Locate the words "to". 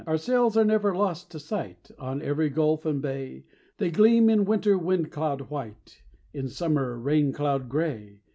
1.29-1.37